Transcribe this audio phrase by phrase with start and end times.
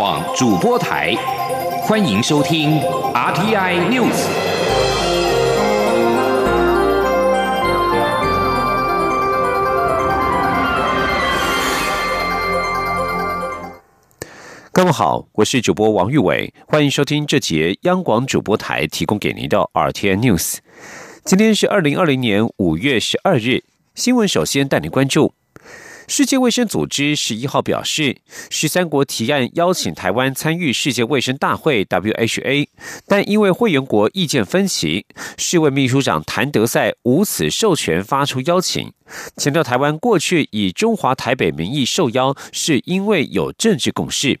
[0.00, 1.12] 网主播台，
[1.82, 2.78] 欢迎收听
[3.12, 4.28] RTI News。
[14.70, 20.58] 各位好，我是主播王玉伟，欢迎收听这节央广主播台提供给您的 RTI News。
[21.24, 23.64] 今天是二零二零年五月十二日，
[23.96, 25.34] 新闻首先带您关注。
[26.08, 28.16] 世界卫生组织十一号表示，
[28.48, 32.66] 十三国提案邀请台湾参与世界卫生大会 （WHA），
[33.06, 35.04] 但因为会员国意见分歧，
[35.36, 38.90] 世卫秘书长谭德赛无此授权发出邀请，
[39.36, 44.40] 强调台湾过去以中华台北名义受邀，是因为有政治共识。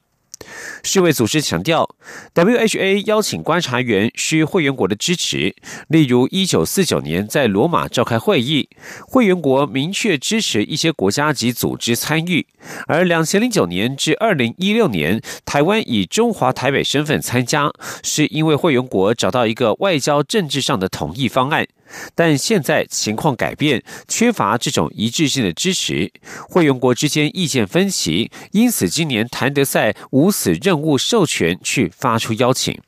[0.82, 1.88] 世卫组织强调
[2.34, 5.54] ，WHA 邀请观察员需会员国的支持。
[5.88, 8.68] 例如，一九四九年在罗马召开会议，
[9.06, 12.46] 会员国明确支持一些国家及组织参与；
[12.86, 17.70] 而两千零九年至二零一六年，台湾以中华台北身份参加，
[18.02, 21.66] 是因为会员国找到一个外交政治上的统一方案。
[22.14, 26.12] 但现在情况改变，缺乏这种一致性的支持，
[26.48, 32.78] 会员国之间意见分歧，因此今年谭德赛无此任务授权去发出邀请。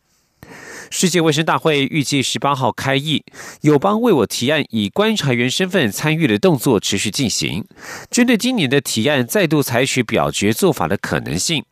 [0.93, 3.23] 世界卫生大会预计十八号开议，
[3.61, 7.65] 友邦为我提案以观察员身份参与的动作持续进行。
[8.11, 11.65] 针对今年的提案再度采取表决做法的可能性，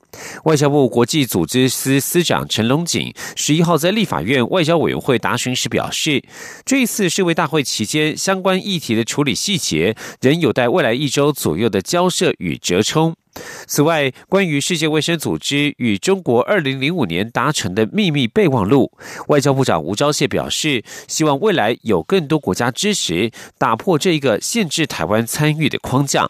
[0.44, 6.22] 外交部国际组织司司长陈龙锦十一号在立法院外交委员会答询时表示，
[6.64, 13.16] 这一次世卫大会期间相关议题的处理细节仍有待未来一周左右的交涉与折冲。
[13.67, 18.92] 此外，关于世界卫生组织与中国二零零五年达成的秘密备忘录，
[19.28, 26.28] 外交部长吴钊燮表示，希望未来有更多国家支持，打破这一个限制台湾参与的框架。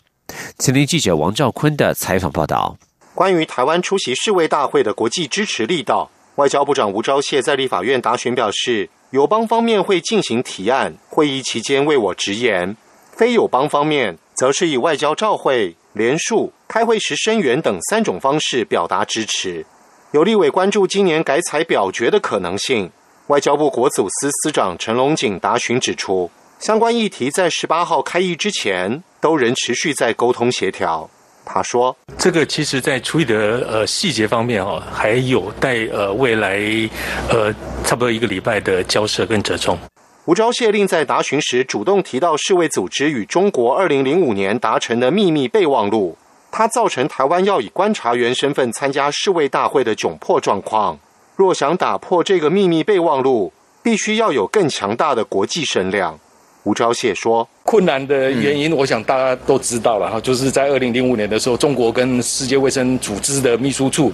[0.59, 2.77] 前天记者王兆坤的采访报道。
[3.15, 12.77] 关于台湾出席世卫大会的国际支持力道，外交部长吴钊燮在立法院答询表示，友邦方面会进行提案，会议期间为我直言；
[13.11, 15.77] 非友邦方面，则是以外交照会。
[15.99, 19.67] 联署、开会时声援等三种方式表达支持。
[20.13, 22.91] 有立委关注今年改采表决的可能性。
[23.27, 31.11] 外交部国组司司长陈龙景答询指出，相关议题在十八号开议之前都仍持续在沟通协调。
[31.45, 36.59] 他说：“这个其实，在处理的呃细节方面哦，还有待呃未来
[37.29, 37.53] 呃
[37.85, 39.79] 差不多一个礼拜的交涉跟折中。”
[40.29, 46.19] 吴钊燮另在答询时主动提到世卫组织与中国二零零五年达成的秘密备忘录，
[46.51, 50.99] 它造成台湾要以观察员身份参加世卫大会的窘迫状况。
[51.35, 56.21] 若想打破这个秘密备忘录，必须要有更强大的国际声量。
[56.65, 57.49] 吴钊燮说。
[57.69, 64.11] 困难的原因，我想大家都知道了哈，就是在二零零五年的时候，中国跟世界卫生组织的秘书处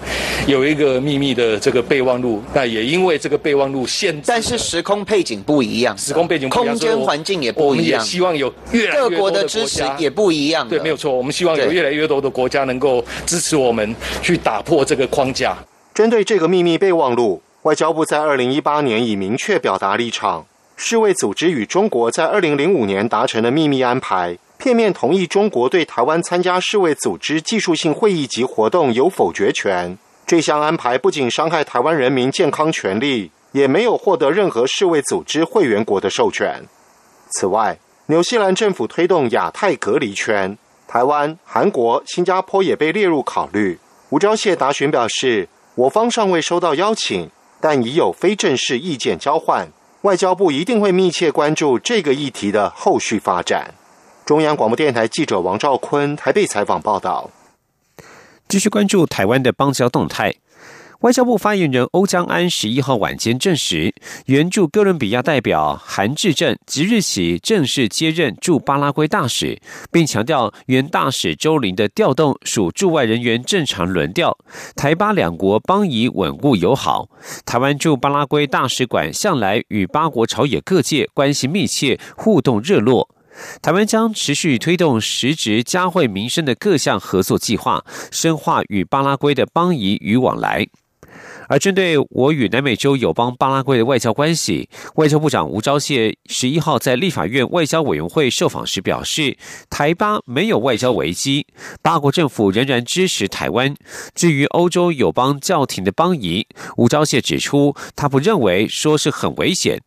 [0.49, 2.43] 有一个秘密的这个备忘录。
[2.53, 7.69] 那也因为这个备忘录限，但是时空背景不一样，时空背景不一样空间环境也不一样。
[7.69, 10.69] 我们也希望有越来越各国的支持也不一样。
[10.69, 11.13] 对，没有错。
[11.13, 15.57] 我们希望有越来越多的国家能够支持我们去打破这个框架。
[15.95, 20.45] 针对这个秘密备忘录，外交部在二零一八年已明确表达立场。
[20.77, 29.97] 世卫组织与中国在二零零五年达成的秘密安排，片面同意中国对台湾参加世卫组织技术性会议及活动有否决权。
[30.27, 36.65] 这项安排不仅伤害台湾人民健康权利，也没有获得任何世卫组织会员国的授权。
[37.31, 40.59] 此外，纽西兰政府推动亚太隔离圈，
[40.89, 43.79] 台湾、韩国、新加坡也被列入考虑。
[44.11, 47.31] 吴钊燮答询表示，我方尚未收到邀请，
[47.61, 49.69] 但已有非正式意见交换。
[50.05, 53.73] 外交部一定会密切关注这个议题的后续发展。
[54.27, 57.31] 中央广播电台记者王兆坤台北采访报道。
[58.47, 60.35] 继续关注台湾的邦交动态。
[61.01, 63.95] 外交部发言人欧江安十一号晚间证实，
[64.27, 69.61] 援助哥伦比亚代表韩志正即日起正式接任驻巴拉圭大使，
[69.91, 74.39] 并强调原大使周林的调动属驻外人员正常轮调。
[74.77, 77.09] 台巴两国邦谊稳固友好，
[77.45, 83.11] 台湾驻巴拉圭大使馆向来与巴国朝野各界关系密切，互动热络。
[83.61, 90.69] 台湾将持续推动实质佳惠民生的各项合作计划，深化与巴拉圭的邦谊与往来。
[91.49, 99.37] 而针对我与南美洲友邦巴拉圭的外交关系，外交部长吴钊燮十一号在立法院外交委员会受访时表示，
[99.69, 101.47] 台巴没有外交危机，
[101.83, 103.75] 巴国政府仍然支持台湾。
[104.15, 109.81] 至于欧洲友邦教廷的邦谊，吴钊燮指出，他不认为说是很危险，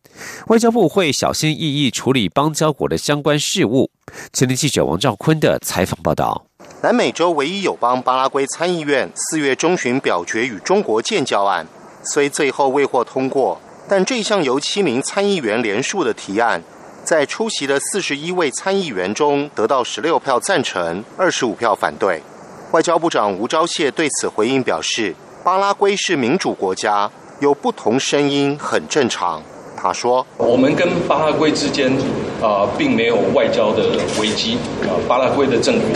[0.48, 3.90] 外交部会小心翼翼处理邦交国的相关事务。
[4.32, 6.47] 前天记者王兆坤的采访报道。
[6.80, 11.66] 南美洲唯一友邦巴拉圭参议院四月中旬表决与中国建交案，
[12.04, 16.62] 虽最后未获通过，但这项由七名参议员联署的提案，
[17.02, 22.22] 在出席的四十一位参议员中得到十六票赞成，二十五票反对。
[22.70, 27.10] 外交部长吴钊燮对此回应表示：“巴拉圭是民主国家，
[27.40, 29.42] 有不同声音很正常。”
[29.80, 31.88] 他说：“我们跟巴拉圭之间
[32.42, 33.90] 啊，并没有外交的
[34.20, 34.90] 危机啊。
[35.06, 35.86] 巴拉圭的政府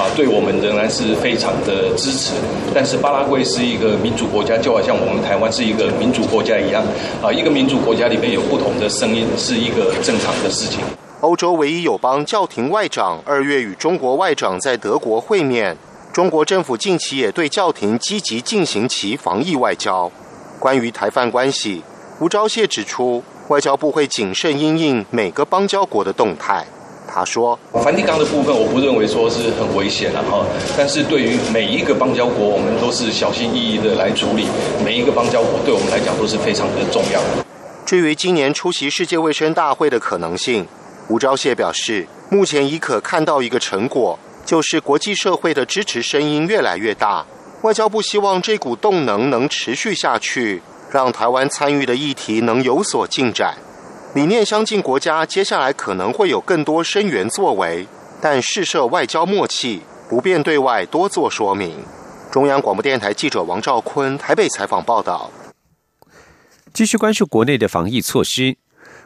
[0.00, 2.32] 啊，对我们仍然是非常的支持。
[2.74, 6.82] 但是巴拉圭是一个民主国家，就好像我们台湾是一个民主国家一样
[7.22, 7.30] 啊。
[7.30, 10.80] 一个民主国家里面有不同的声音，是一个正常的事情。”
[11.20, 15.76] 欧洲唯一友邦教廷外长二月与中国外长在德国会面。
[16.12, 20.10] 中国政府近期也对教廷积极进行其防疫外交。
[20.58, 21.82] 关于台泛关系，
[22.18, 26.64] 吴钊燮指出，外交部会谨慎因应每个邦交国的动态。
[27.06, 30.42] 他说：“梵蒂冈的部分，我不认为说是很危险了哈，
[30.78, 34.48] 但是对于每一个邦交国，我们都是小心翼翼的来处理。
[34.82, 37.20] 每一个邦交国对我们来讲都是非常的重要。”
[37.84, 40.66] 至于今年出席世界卫生大会的可能性，
[41.08, 44.18] 吴钊燮表示，目前已可看到一个成果。
[44.46, 47.26] 就是国际社会的支持声音越来越大，
[47.62, 53.56] 外交部希望这股动能能持续下去，让台湾参与的议题能有所进展。
[54.14, 57.86] 理念相近国家接下来可能会有更多声援作为，
[58.20, 61.84] 但试设外交默契，不便对外多做说明。
[62.30, 65.30] 中央广播电台记者王兆坤台北采访报道。
[66.72, 68.56] 继续关注国内的防疫措施。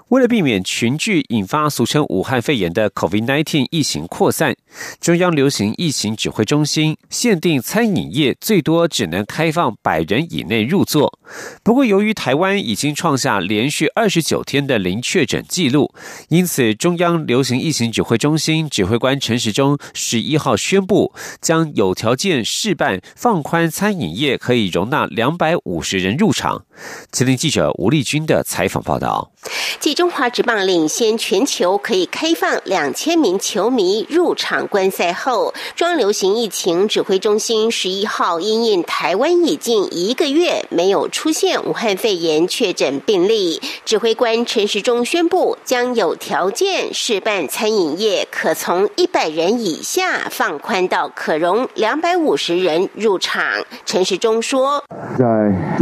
[0.08, 4.56] 为了避免群聚引发俗称武汉肺炎的 COVID-19 疫情扩散，
[5.00, 11.18] 中央流行疫情指挥中心限定餐饮业最多只能开放百人以内入座。
[11.62, 15.92] 不过，由于台湾已经创下连续二十九天的零确诊记录，
[16.28, 26.64] 因此中央流行疫情指挥中心指挥官陈时中十一号宣布，将有条件试办放宽餐饮业可以容纳两百五十人入场。
[27.10, 29.32] 吉林记者吴丽君的采访报道。
[29.78, 53.42] 继中华职棒领先全球可以开放两千名球迷入场观赛后，中央流行疫情指挥中心十一号因应台湾已近一个月没有出现武汉肺炎确诊病例，指挥官陈时中宣布将有条件试办餐饮业可从一百人以下放宽到可容两百五十人入场。
[53.86, 54.82] 陈时中说
[55.16, 55.24] ：“在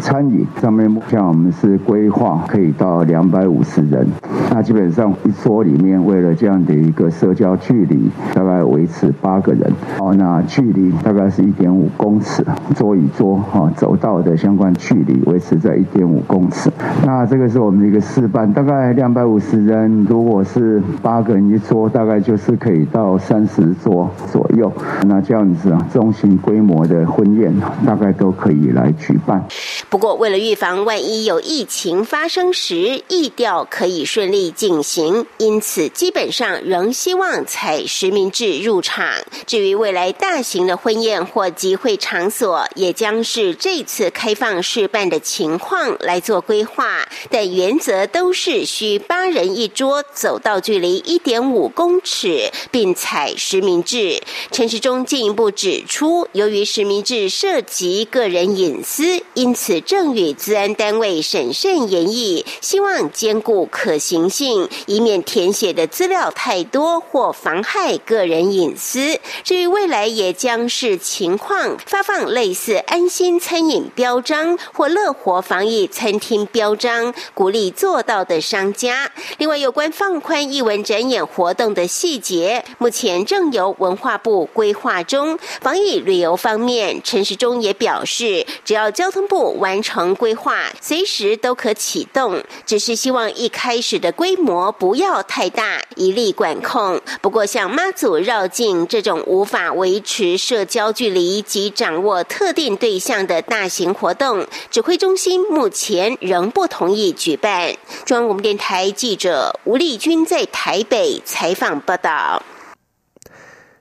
[0.03, 4.07] 餐饮上面，目前我们是规划可以到两百五十。”人，
[4.51, 7.97] 那基本上一桌里面，为了这样的一个社交距离，
[8.35, 9.71] 大概维持八个人。
[9.99, 12.45] 哦，那距离大概是一点五公尺，
[12.77, 16.71] 桌与桌哈走道的相关距离维持在一点五公尺。
[17.05, 24.73] 那这个是我们的一个示范，大概两百五十人，如果是八个人一桌，大概就是可以到三十桌左右。
[25.07, 27.55] 那这样子啊，中型规模的婚宴
[27.87, 29.45] 大概都可以来举办。
[29.89, 33.67] 不过，为了预防万一有疫情发生时，疫调。
[33.71, 39.07] 可以顺利进行，因此基本上仍希望采实名制入场。
[39.47, 47.09] 至于未来大型的婚宴或集会场所，也将是这次开放试办的情况来做规划。
[47.31, 54.23] 但原则都是需八人一桌，走道距离一点五公尺，并采实名制。
[54.51, 63.69] 陈时中进一步指出，由于实名制涉及个人隐私，因此正与治安单位审慎研议，希望兼顾。
[63.71, 69.21] 可行性，以免填写的资料太多或妨害个人隐私。
[69.45, 79.11] 至于未来，也将视情况发放类似安心餐饮标章或乐活防疫餐厅标章，鼓励做到的商家。
[79.37, 85.39] 另外，有关放宽艺文展演活动的细节，目前正由文化部规划中。
[85.61, 92.43] 防疫旅游方面，陈时中也表示，只要交通部完成规划，随时都可启动。
[92.65, 93.47] 只是希望一。
[93.59, 97.01] 开始的规模不要太大，一力管控。
[97.21, 107.75] 不过，像妈祖绕靠近这种无法维持社交距离及掌握特定对象的大型活动，指挥中心目前仍不同意举办。
[108.05, 112.41] 中央广播电台记者吴丽君在台北采访报道。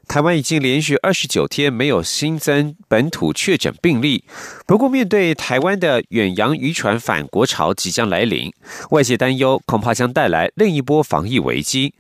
[0.08, 4.24] 台湾已经连续二十九天没有新增本土确诊病例。
[4.66, 8.52] 不过，面对台湾的远洋渔船返国潮即将来临，
[8.92, 11.94] 外界担忧恐怕将带来另一波防疫危机。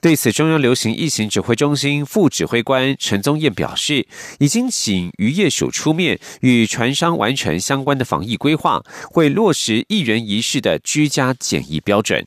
[0.00, 4.08] 对此，中央流行疫情指挥中心副指挥官陈宗彦表示，
[4.40, 12.26] 已经请渔业署出面与船商完成相关的防疫规划，会落实一人一室的居家检疫标准。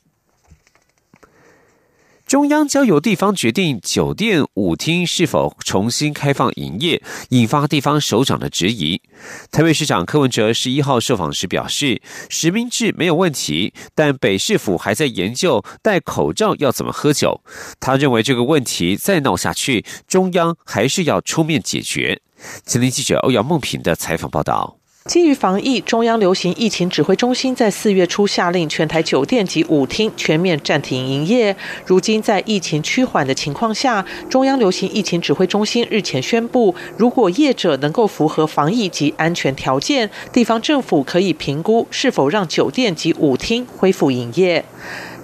[2.25, 9.00] 中央交由地方决定酒店、舞厅是否重新开放营业，引发地方首长的质疑。
[9.51, 17.41] 台北市长柯文哲十一号受访时表示，实名制没有问题，但北市府还在研究戴口罩要怎么喝酒。
[17.79, 22.24] 他认为这个问题再闹下去，中央还是要出面解决。
[22.65, 24.79] 前天记者欧阳梦平的采访报道。
[25.08, 31.56] 基于防疫，中央流行疫情指挥中心在四月初下令全台酒店及舞厅全面暂停营业。
[31.86, 44.66] 如今在疫情趋缓的情况下，中央流行疫情指挥中心日前宣布，如果业者能够符合防疫及安全条件，地方政府可以评估是否让酒店及舞厅恢复营业。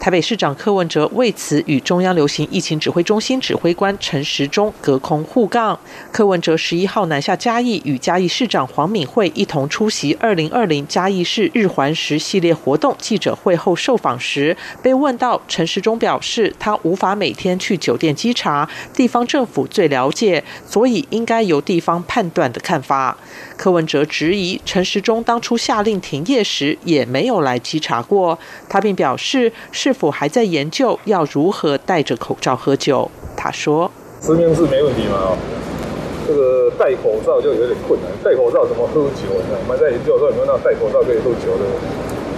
[0.01, 5.79] 台北市长柯文哲为此与中央流行疫情指挥中心指挥官陈时中隔空互杠。
[6.12, 23.15] 柯文哲十一号南下嘉义，与嘉义市长黄敏惠一同出席二零二零嘉义市日环食系列活动记者会后受访时，被问到陈时中表示，他无法每天去酒店稽查，地方政府最了解，所以应该由地方判断的看法。
[23.55, 33.10] 柯文哲质疑陈时中当初下令停业时也没有来稽查过，他并表示是否还在研究要如何戴着口罩喝酒。
[33.36, 33.89] 他说
[34.21, 35.36] ：“实名制没问题嘛？
[36.27, 39.33] 这个戴口罩就有点困难，戴口罩怎么喝酒？
[39.33, 41.65] 我们在研究说有没有那戴口罩可以喝酒的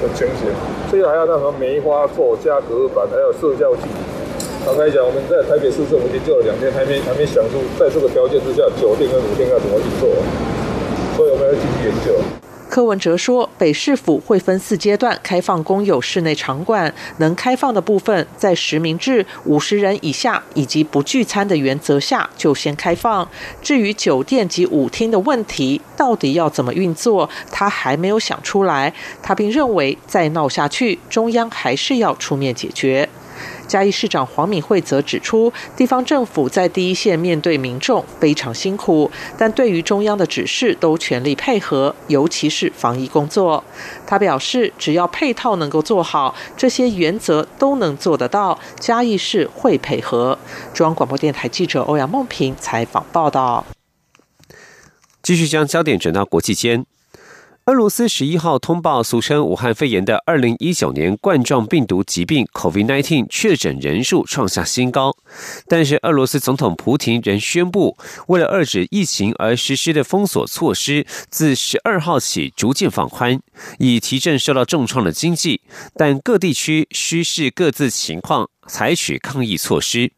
[0.02, 0.48] 的情形，
[0.90, 4.00] 所以还要那什么梅花座加隔板，还有社交距离。
[4.66, 10.10] 坦白讲，我们在台北市政府研究了两天，还没还没想出在这个条件之下，酒店跟舞厅要怎么去做。”
[11.20, 12.16] 所以我们要继续研究。
[12.74, 23.30] 柯文哲说，北市府会分四阶段开放公有室内场馆，能开放的部分在实名制五十人以下以及不聚餐的原则下就先开放。
[23.62, 28.92] 至于酒店及舞厅的问题，到底要怎么运作，他还没有想出来。
[29.22, 33.08] 他并认为，再闹下去，中央还是要出面解决。
[33.68, 43.64] 嘉义市长黄敏惠则指出，地方政府在第一线面对民众非常辛苦，但对于中央的指示都全力配合，尤其是防疫工作。
[44.06, 48.60] 他表示，只要配套能够做好，这些原则都能做得到。
[48.80, 50.38] 嘉义市会配合。
[50.74, 53.66] 中央广播电台记者欧阳梦平采访报道。
[55.22, 56.86] 继续将焦点转到国际间。
[57.68, 65.16] 俄罗斯十一号通报，俗称武汉肺炎的二零一九年冠状病毒疾病 （COVID-19） 确诊人数创下新高。
[65.70, 73.40] 但是，俄罗斯总统普廷仍宣布，为了遏制疫情而实施的封锁措施，自十二号起逐渐放宽，
[73.80, 75.62] 以提振受到重创的经济。
[75.96, 80.12] 但各地区需视各自情况采取抗疫措施。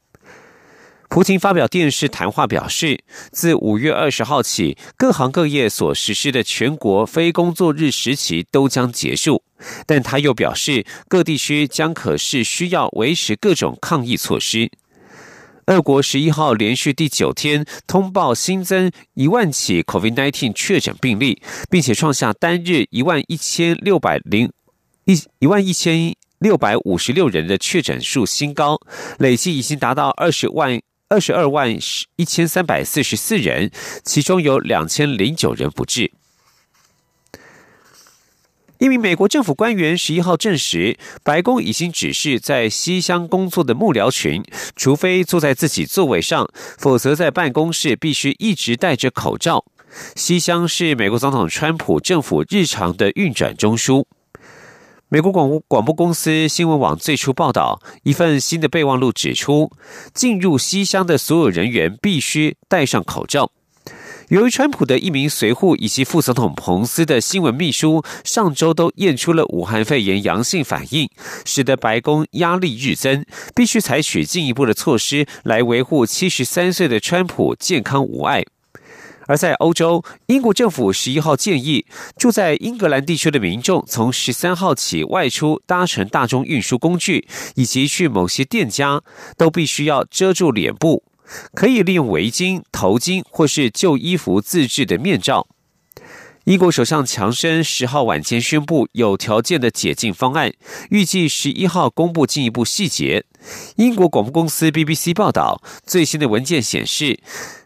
[1.08, 3.00] 普京发表电视谈话表示，
[3.32, 9.44] 自五月二十号起，各行各业所实施的全国非工作日时期都将结束。
[9.86, 14.70] 但他又表示，各地区将可是需要维持各种抗疫措施。
[15.68, 24.52] 俄国十一号连续第九天通报新增一万起 COVID-19 确诊病例，并且创下单日一万一千六百零
[25.06, 28.78] 一一万一千六百五十六人的确诊数新高，
[29.18, 30.82] 累计已经达到二十万。
[31.08, 31.78] 二十二万
[32.16, 33.70] 一千三百四十四人，
[34.04, 36.12] 其中有两千零九人不治。
[38.80, 44.44] 一名美国政府官员十一号证实，白宫已经指示在西乡工作的幕僚群，
[44.76, 49.64] 除非坐在自己座位上，否则在办公室必须一直戴着口罩。
[50.16, 54.06] 西乡是美国总统川普政府日常的运转中枢。
[55.08, 59.72] 美国广广播公司新闻网最初报道，一份新的备忘录指出，
[60.16, 63.52] 进入西乡的所有人员必须戴上口罩。
[64.30, 71.08] 由于川普的一名随护以及副总统彭斯的新闻秘书上周都验出了武汉肺炎阳性反应，
[71.46, 78.44] 使得白宫压力日增，必须采取进一步的措施来维护七十三岁的川普健康无碍。
[79.28, 81.86] 而在欧洲，英国政府十一号建议，
[82.18, 89.02] 住在英格兰地区的民众从十三号起外出搭乘大众运输工具，以及去某些店家，
[89.38, 91.04] 都必须要遮住脸部，
[91.54, 95.48] 可以利用围巾、头巾或是旧衣服自制的面罩。
[96.46, 100.54] 英国首相强生十号晚间宣布有条件的解禁方案，
[100.92, 103.26] 预计十一号公布进一步细节。
[103.78, 107.20] 英国广播公司 BBC 报道，最新的文件显示，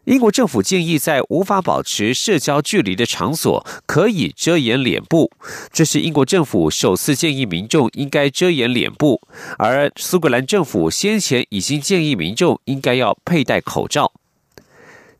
[0.05, 5.29] 英国政府建议在无法保持社交距离的场所可以遮掩脸部，
[5.74, 9.21] 这是英国政府首次建议民众应该遮掩脸部，
[9.57, 14.13] 而苏格兰政府先前已经建议民众应该要佩戴口罩。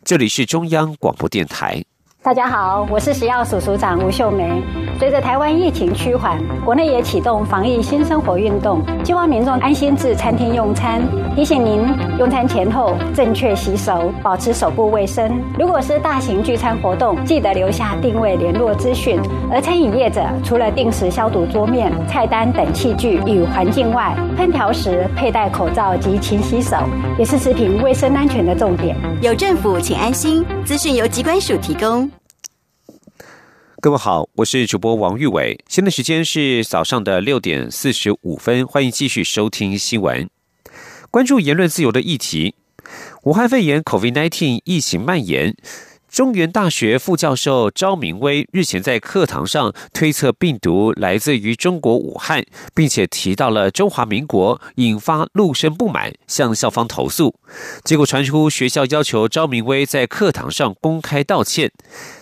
[0.06, 1.84] 这里是中央广播电台。
[2.22, 4.62] 大家好，我是食药署署长吴秀梅。
[5.00, 11.02] 随着台湾疫情趋缓，国内也启动防疫新生活运动，希望民众安心至餐厅用餐。
[11.34, 11.88] 提醒您，
[12.20, 15.32] 用餐前后正确洗手，保持手部卫生。
[15.58, 19.18] 如果是大型聚餐活动，记得留下定位联络资讯。
[19.50, 26.76] 而餐饮业者除了定时消毒桌面、菜单等器具与环境外，烹调时佩戴口罩及勤洗手，
[27.18, 28.94] 也是食品卫生安全的重点。
[29.22, 30.46] 有政府，请安心。
[30.66, 32.12] 资讯由机关署提供。
[33.82, 40.30] 各位好，我是主播王玉伟，现在时间是早上的六点四十五分，欢迎继续收听新闻，
[41.10, 42.56] 关注言论自由的议题。
[43.24, 45.56] 武汉肺炎 （COVID-19） 疫情蔓延。
[46.10, 52.44] 中原大学副教授赵明威日前在课堂上推测病毒来自于中国武汉，
[52.74, 57.36] 并且提到了中华民国，引发陆生不满，向校方投诉。
[57.84, 61.72] 结果传出学校要求赵明威在课堂上公开道歉。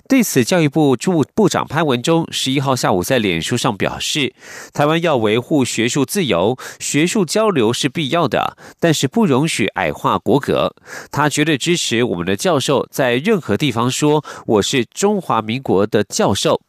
[0.07, 4.33] 对此，教育部驻部长潘文忠十一号下午在脸书上表示，
[4.73, 10.73] 台湾要维护学术自由，学术交流是必要的，但是不容许矮化国格。
[11.11, 16.61] 他绝对支持我们的教授在任何地方说我是中华民国的教授。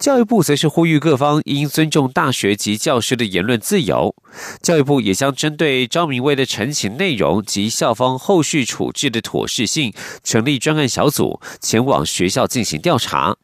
[0.00, 4.14] 教育部则是呼吁各方应尊重大学及教师的言论自由。
[4.62, 9.92] 教育部也将针对张明威的陈情内容及校方后续处置的妥适性，
[10.24, 13.36] 成立专案小组前往学校进行调查。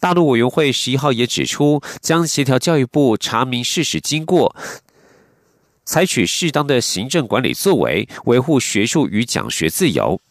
[0.00, 4.56] 大陆委员会十一号也指出，将协调教育部查明事实经过，
[5.84, 10.22] 采取适当的行政管理作为，维护学术与讲学自由。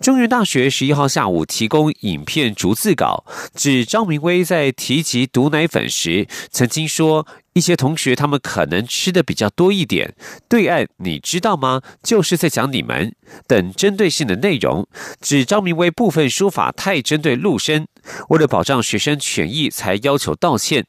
[0.00, 3.24] 中原大学十一号下午提供影片逐字稿，
[3.54, 10.14] 指张明威在提及毒奶粉时，曾经说一些同学他们可能吃的比较多一点。
[10.48, 11.82] 对岸你知道吗？
[12.02, 13.14] 就是在讲你们
[13.46, 14.86] 等针对性的内容，
[15.20, 17.86] 指张明威部分书法太针对陆生，
[18.28, 20.86] 为了保障学生权益才要求道歉。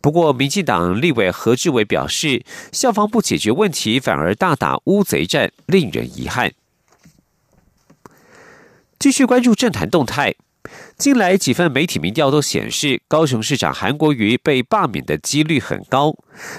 [0.00, 6.52] 不过，民进党立委何志伟表示，校方不解决问题，反而大打乌贼战，令人遗憾。
[9.02, 10.32] 继续关注政坛动态。
[10.96, 16.14] 近来几份媒体民调都显示，高雄市长韩国瑜被罢免的几率很高。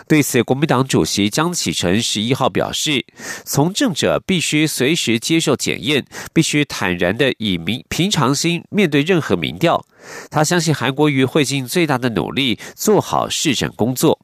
[0.09, 3.05] 对此，国民党主席江启臣十一号表示，
[3.45, 9.85] 从政者必须随时接受检验，必须坦然的以民平常心面对任何民调。
[10.29, 14.19] 他相信韩国瑜会尽最大的努力做好市政工作。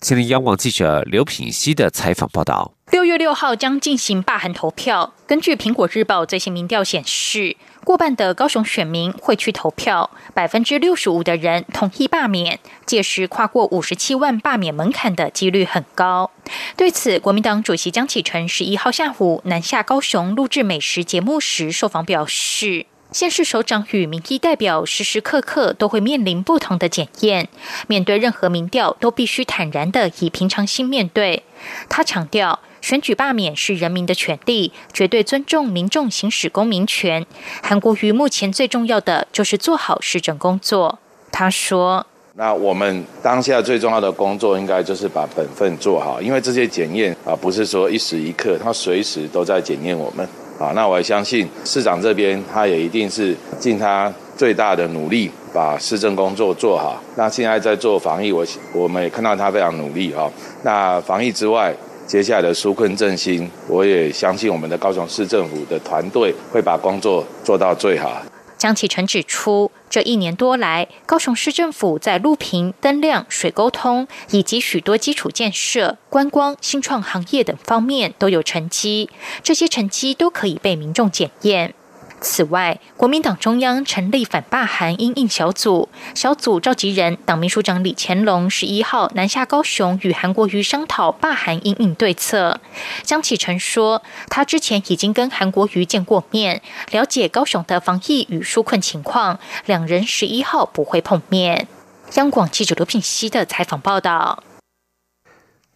[0.00, 2.72] 请听央广记者刘品熙的采访报道。
[2.92, 5.12] 六月六号将进行罢韩投票。
[5.26, 16.30] 根据苹果日报最新民调显示，过半的高雄选民会去投票，百分之六十五的人同意罢免，届时跨过五十七万罢免门槛的几率很高。
[16.76, 22.86] 对此，国民党主席江启臣十一号下午南下高雄录制美食节目时受访表示。
[23.12, 27.48] 县市首长与民意代表时时刻刻都会面临不同的检验，
[27.86, 31.44] 面对任何民调都必须坦然的以平常心面对。
[31.88, 37.24] 他强调，选举罢免是人民的权利，绝对尊重民众行使公民权。
[37.62, 40.98] 韩国瑜目前最重要的就是做好市政工作。
[41.32, 57.02] 他说：“那我们当下最重要的工作，应该就是把本分做好，因为这些检验啊，不是说一时一刻，他随时都在检验我们。”啊，那我也相信市长这边，他也一定是尽他最大的努力，把市政工作做好。
[57.16, 60.32] 那现在在做防疫，我我们也看到他非常努力哦。
[60.62, 61.74] 那防疫之外，
[62.06, 68.22] 接下来的纾困振兴，我也相信我们的高雄市政府的团队会把工作做到最好。
[68.58, 79.10] 江启臣指出，这一年多来，高雄市政府在路平、灯亮、水沟通以及许多基础建设、观光、新创行业等方面都有成绩，
[79.42, 81.74] 这些成绩都可以被民众检验。
[82.20, 92.60] 此外，国民党中央成立反霸韩因应小组，小组召集人党秘书长李乾龙十一号南下高雄与韩国瑜商讨霸韩因应对策。
[93.02, 101.68] 江启臣说，他之前已经跟韩国瑜见过面，了解高雄的防疫与纾困情况，两人十一号不会碰面。
[102.14, 104.42] 央广记者刘品熙的采访报道。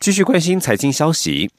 [0.01, 1.51] 继续关心财经消息。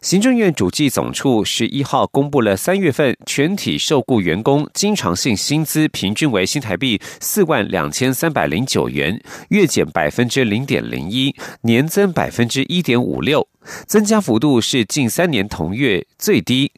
[0.00, 13.46] 行政院主计总处十一号公布了三月份全体受雇员工经常性薪资平均为新台币四万两千三百零九元，月减百分之零点零一，年增百分之一点五六，
[13.86, 16.72] 增加幅度是近三年同月最低。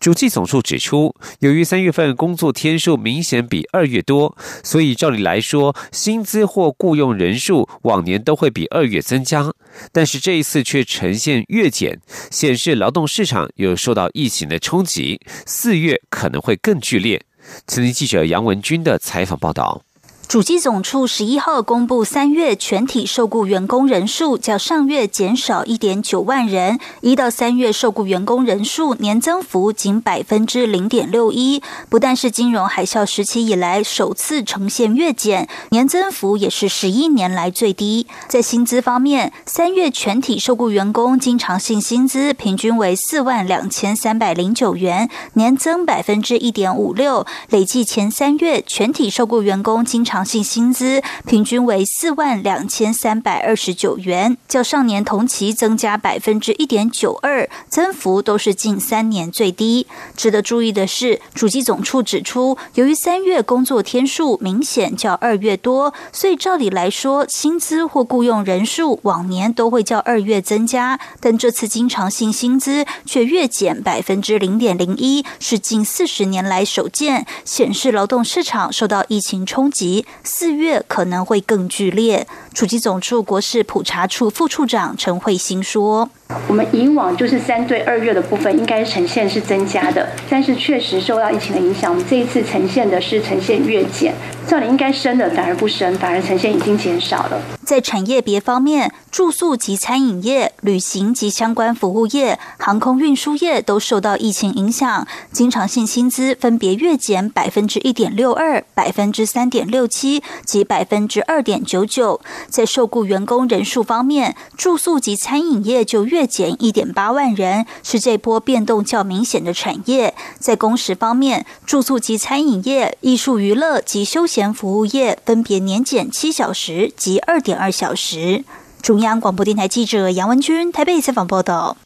[0.00, 9.52] 主计总处指出，由于三月份工作天数明显比二月多，所以照理来说，薪资或雇佣人数往年都会比二月增加。
[9.92, 12.00] 但是这一次却呈现月减，
[12.30, 17.22] 显示劳动市场有受到疫情的冲击，四月可能会更剧烈。
[17.66, 19.82] 青年记者杨文军的采访报道。
[20.26, 38.06] 主机总处十一号公布，三月全体受雇员工人数较上月减少一点九万人，一到三月受雇员工人数年增幅仅百分之零点六一，不但是金融海啸时期以来首次呈现月减，年增幅也是十一年来最低。
[38.26, 59.88] 在薪资方面，三月全体受雇员工经常性薪资平均为四万两千三百零九元，年增百分之一点五六，累计前三月全体受雇员工经常常性薪资平均为四万两千三百二十九元，较上年同期增加百分之一点九二，增幅都是近三年最低。
[60.16, 80.03] 值得注意的是，主机总处指出，由于三月工作天数明显较二月多，所以照理来说，薪资或雇佣人数往年都会较二月增加，但这次经常性薪资却月减百分之零点零一，是近四十年来首见，显示劳动市场受到疫情冲击。
[80.22, 82.26] 四月可能会更剧烈。
[82.52, 86.10] 处级总处国事普查处副处长陈慧欣说
[86.48, 94.14] ：“我们以往就是三对二月的部分应该呈现是增加的，但是确实受到疫情的影响，我们这一次呈现的是呈现月减。
[94.46, 97.40] 照理应该升的反而不升，反而呈现已经减少了。
[97.64, 120.14] 在产业别方面，住宿及餐饮业、旅行及相关服务业、航空运输业都受到疫情影响，经常性薪资分别月减百分之一点六二、百分之三点六七及百分之二点九九。”在受雇员工人数方面，住宿及餐饮业就月减一点八万人，是这波变动较明显的产业。
[120.38, 128.44] 在工时方面，住宿及餐饮业、艺术娱乐及休闲服务业分别年减七小时及二点二小时。
[128.82, 131.76] 中央广播电台记者杨文君台北采访报道。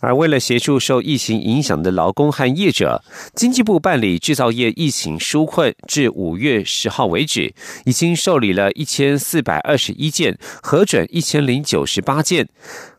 [0.00, 3.02] 而为了协助受疫情影响的劳工和业者，
[3.34, 7.52] 经济部办理制造业疫情纾困，至五月十号为止，
[7.84, 12.48] 已经受理了一千四百二十一件，核准一千零九十八件，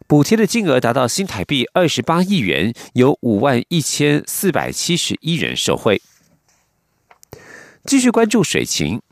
[0.09, 6.01] 补贴的金额达到新台币二十八亿元，有五万一千四百七十一人受惠。
[7.85, 9.03] 继续关注水情。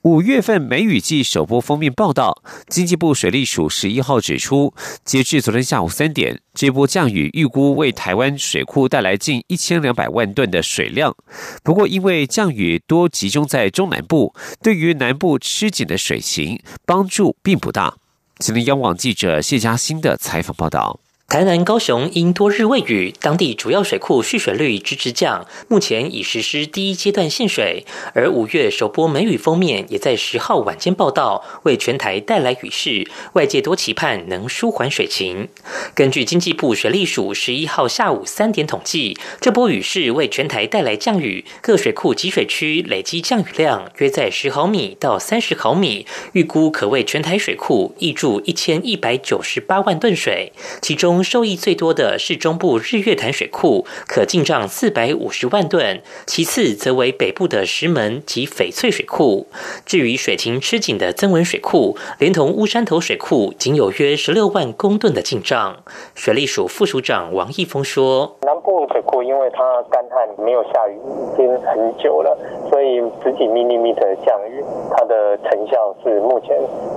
[0.00, 4.74] 五月份梅雨季首波封面报道，经济部水利署十一号指出，
[5.04, 11.14] 截至昨天下午三点，这波降雨预估为台湾水库带来近一千两百万吨的水量。
[11.62, 18.01] 不过，因为降雨多集中在中南部，对于南部吃紧的水情帮助并不大。
[18.42, 21.01] 吉林央网记者谢佳欣的采访报道。
[21.32, 27.86] 台南、高雄因多日未雨，当地主要水库蓄水率直直降，目前已实施第一阶段限水。
[28.12, 35.48] 而五月首波梅雨封面也在十号晚间报道，为全台带来雨势，外界多期盼能舒缓水情。
[35.94, 51.21] 根据经济部水利署十一号下午三点统计，这波雨势为全台带来降雨，各水库集水区累积降雨量约在十毫米到三十毫米，预估可为全台水库溢注一千一百九十八万吨水，其中。
[51.22, 59.46] 受益最多的是中部日月潭水库，可进账四百五十万吨；其次则为北部的石门及翡翠水库。
[59.84, 65.76] 至于水情吃紧的增文水库，连同乌山头水库，仅有约十六万公吨的进账。
[66.14, 70.96] 水利署副署长王义峰说：“南部水库因为它干旱没有下雨
[71.34, 72.36] 已经很久了，
[72.70, 74.62] 所以十几毫米的降雨，
[74.96, 76.56] 它的成效是目前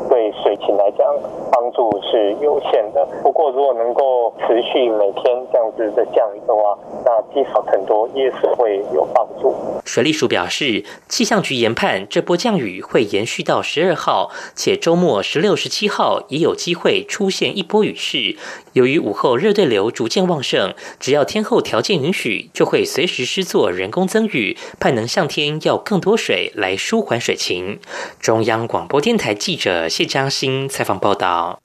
[0.10, 1.06] 对水情来讲
[1.52, 3.06] 帮助是有限的。
[3.24, 9.54] 不过如果能够持续每天这样子的降雨的话，那积少成多也是会有帮助。
[9.86, 18.36] 水利署表示，气象局研判这波降雨会延续到十二号，且周末十六、十七号也有机会出现一波雨势。
[18.74, 27.80] 由于午后热对流逐渐旺盛，只要天候条件允许，就会随时施作人工增雨，盼能向天要更多水来舒缓水情。
[28.20, 31.65] 中央广播电台记者谢嘉欣采访报道。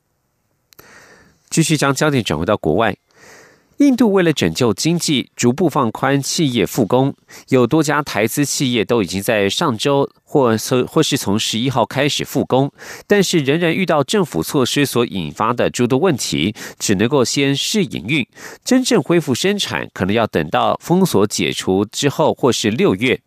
[1.51, 2.97] 继续将焦点转回到国外，
[3.79, 7.13] 印度为了拯救经济，逐步放宽企业复工，
[7.49, 12.71] 有多家台资企业都已经在上周或从或是从十一号开始复工，
[13.09, 18.25] 但是仍然遇到政府措施所引发的诸多问题，只能够先试营运，
[18.65, 23.21] 真正恢复生产可能要等到封锁解除之后，或是六月。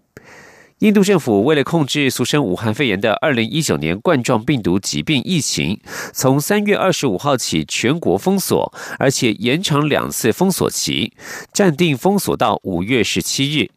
[0.84, 5.80] 印度政府为了控制俗称武汉肺炎的二零一九年冠状病毒疾病疫情，
[6.12, 11.14] 从三月二十五号起全国封锁，而且延长两次封锁期，
[11.54, 13.70] 暂定封锁到五月十七日。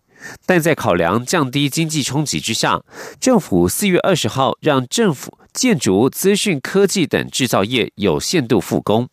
[0.47, 2.83] 但在考量降低经济冲击之下，
[3.21, 9.09] 政府四月二十号让政府建筑、资讯科技等制造业有限度复工。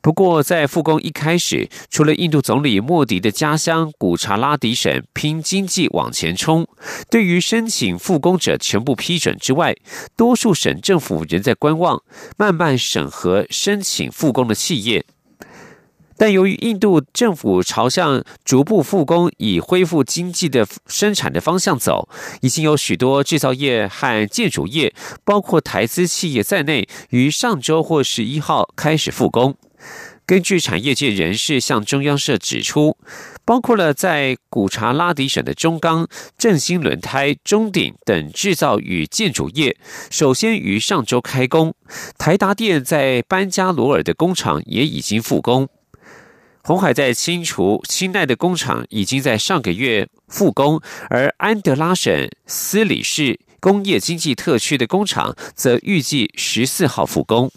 [0.00, 6.66] 不过，在复工一开始，除了印度总理莫迪的家乡古查拉迪省拼经济往前冲，
[7.10, 9.74] 对于申请复工者全部批准之外，
[10.16, 12.00] 多数省政府仍在观望，
[12.36, 15.04] 慢慢审核申请复工的企业。
[16.16, 22.08] 但由于印度政府朝向逐步复工、以恢复经济的生产的方向走，
[22.40, 29.56] 已经有许多制造业和建筑业，包括台资企业在内，于上周或十一号开始复工。
[30.26, 32.98] 根据产业界人士向中央社指出，
[33.46, 39.78] 包括了在古查拉迪省的中钢、振兴轮胎、中鼎等制造与建筑业，
[40.10, 41.74] 首先于上周开工。
[42.18, 45.68] 台达电在班加罗尔的工厂也已经复工。
[46.62, 57.50] 红海在清除清奈的工厂已经在上个月复工，而安德拉省斯里市工业经济特区的工厂则预计十四号复工。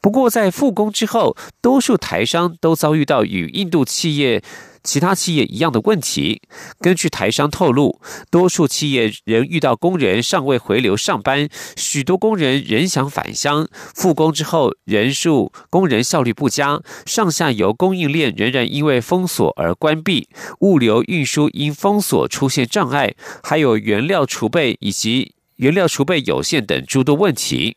[0.00, 4.42] 不过，在复工之后，多数台商都遭遇到与印度企业。
[4.82, 6.40] 其他企业一样的问题。
[6.80, 13.68] 根据台商透露，多数企业仍遇到工人尚未回流上班，许多工人仍想返乡。
[13.94, 27.76] 复工之后，人数、工人效率不佳，上下游供应链仍然因为封锁而关闭，物流运输因封锁出现障碍，还有原料储备以及原料储备有限等诸多问题。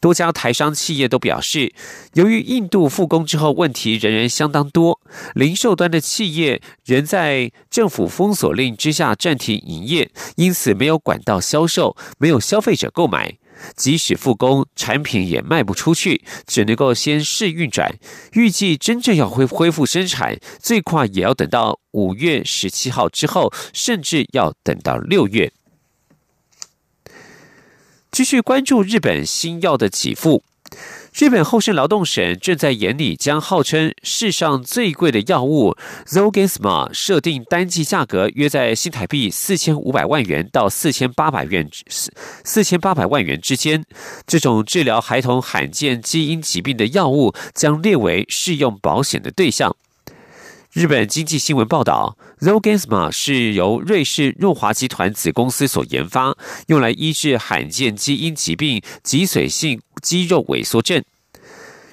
[0.00, 1.74] 多家台商企业都表示，
[2.14, 4.98] 由于印度复工之后问题仍然相当多，
[5.34, 13.36] 零售端的企业仍在政府封锁令之下暂停营业，因此没有管道销售，没有消费者购买。
[13.76, 17.94] 即使复工，产品也卖不出去，只能够先试运转。
[18.32, 25.52] 预计真正要恢恢复生产，最快也要等到五月十七号之后，甚至要等到六月。
[28.10, 30.42] 继续关注日本新药的给付。
[31.12, 42.12] 日本厚生劳动省正在严拟将号称世上最贵的药物 Zogensma 设定单剂价格约在新台币四千五百万元到四千八百元四
[42.44, 43.84] 四千八百万元之间。
[44.26, 49.76] 这种治疗孩童罕见基因疾病的药物将列为适用保险的对象。
[50.72, 61.02] 日本经济新闻报道，Zolgensma 是由瑞士润华集团子公司所研发，用来医治罕见基因疾病脊髓性肌肉萎缩症。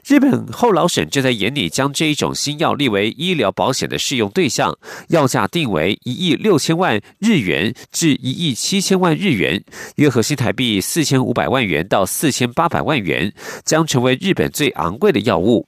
[0.06, 4.78] 日本后老省正在研拟将这一种新药列为医疗保险的适用对象，
[5.10, 9.62] 药价定为一亿六千万日元至一亿七千万日元，
[9.98, 13.34] 约合新台币四千五百万元到四千八百万元，
[13.66, 15.68] 将成为日本最昂贵的药物。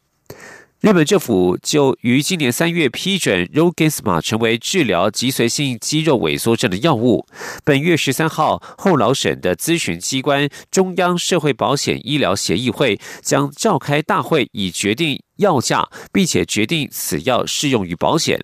[0.81, 7.25] 日本政府就于今年三月批准 Rogansma 成为治疗脊髓性肌肉萎缩症的药物。
[7.65, 18.39] 本月十三号，后老省的咨询机关中央社会保险医疗协议会将召开大会，以决定药价，并且决定此药适用于保险。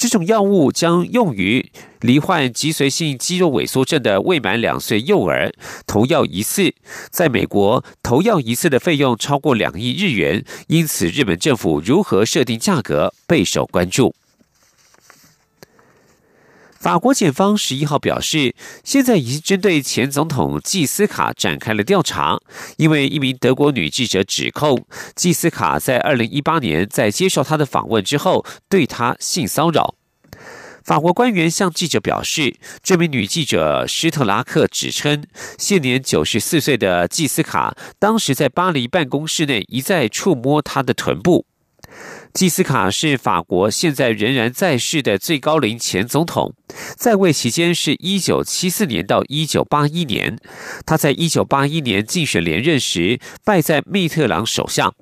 [0.00, 5.52] 这种药物将用于罹患脊髓性肌肉萎缩症的未满两岁幼儿。
[5.86, 6.72] 投药一次，
[7.10, 14.14] 在美国投药一次的费用超过两亿日元，因此日本政府如何设定价格备受关注。
[16.80, 22.40] 法国检方十一号表示，现在已经针对前总统季斯卡展开了调查，
[22.78, 29.94] 因为一名德国女记者指控季斯卡在二零一八年在接受他的访问之后，对他性骚扰。
[30.82, 35.22] 法国官员向记者表示，这名女记者施特拉克指称，
[35.58, 41.44] 现年九十四岁的季斯卡当时在巴黎办公室内一再触摸她的臀部。
[42.32, 46.54] 季斯卡是法国现在仍然在世的最高龄前总统，
[46.96, 50.38] 在位期间是一九七四年到一九八一年。
[50.86, 54.92] 他在一九八一年竞选连任时败在密特朗手下。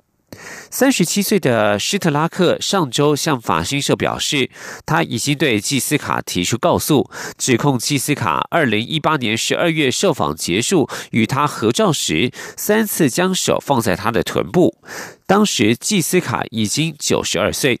[0.71, 4.49] 三十七岁的施特拉克上周向法新社表示，
[4.85, 14.77] 他已经对季斯卡提出告诉，指控季斯卡二零一八年十二月受访结束与他合照时，三次将手放在他的臀部。
[15.25, 17.79] 当时季斯卡已经九十二岁。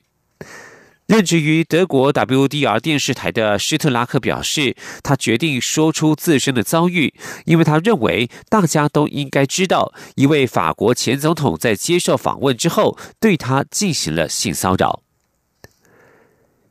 [1.09, 15.01] 任职于德国 WDR 电视台的施特拉克表示，他决定说出自身的遭遇，因为他认为大家都应该知道，一位法国前总统在接受访问之后对他进行了性骚扰。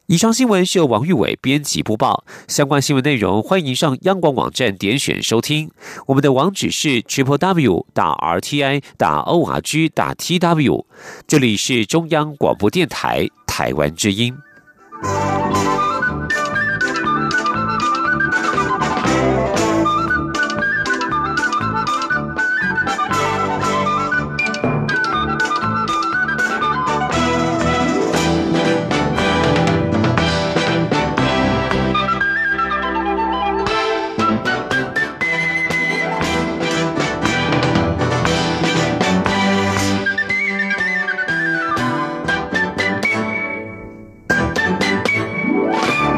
[0.07, 5.69] 以上新闻是由王玉伟编辑播报，相关新闻内容欢迎上央广网站点选收听。
[6.07, 10.87] 我们的网址是 triple w 打 r t i 打 o r g 打 t w，
[11.27, 13.29] 这里是中央广播电台。
[13.59, 14.33] 海湾之音。